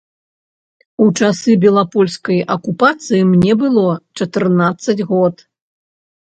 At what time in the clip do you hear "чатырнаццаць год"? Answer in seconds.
4.17-5.49